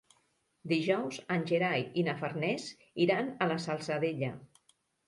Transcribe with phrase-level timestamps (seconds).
[0.71, 2.67] Dijous en Gerai i na Farners
[3.07, 4.35] iran a la Salzadella.